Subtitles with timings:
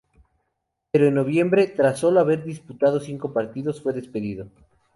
[0.91, 4.47] Pero en noviembre, tras solo haber disputado cinco partidos, fue despedido.